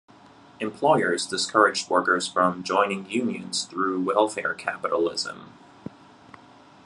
[0.59, 5.53] Employers discouraged workers from joining unions through welfare capitalism.